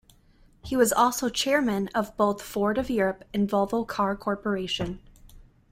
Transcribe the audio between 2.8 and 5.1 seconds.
Europe and Volvo Car Corporation.